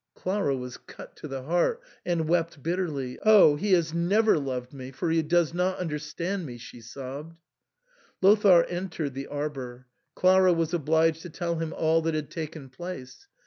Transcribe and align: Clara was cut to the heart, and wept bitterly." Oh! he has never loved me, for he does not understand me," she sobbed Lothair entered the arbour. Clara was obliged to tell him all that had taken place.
Clara 0.15 0.57
was 0.57 0.77
cut 0.77 1.15
to 1.17 1.27
the 1.27 1.43
heart, 1.43 1.79
and 2.03 2.27
wept 2.27 2.63
bitterly." 2.63 3.19
Oh! 3.21 3.55
he 3.55 3.73
has 3.73 3.93
never 3.93 4.39
loved 4.39 4.73
me, 4.73 4.89
for 4.89 5.11
he 5.11 5.21
does 5.21 5.53
not 5.53 5.77
understand 5.77 6.43
me," 6.43 6.57
she 6.57 6.81
sobbed 6.81 7.35
Lothair 8.19 8.65
entered 8.67 9.13
the 9.13 9.27
arbour. 9.27 9.85
Clara 10.15 10.53
was 10.53 10.73
obliged 10.73 11.21
to 11.21 11.29
tell 11.29 11.59
him 11.59 11.71
all 11.71 12.01
that 12.01 12.15
had 12.15 12.31
taken 12.31 12.67
place. 12.67 13.27